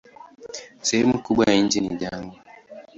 Sehemu 0.81 1.19
kubwa 1.23 1.45
ya 1.51 1.57
nchi 1.61 1.81
ni 1.81 1.95
jangwa. 1.95 2.35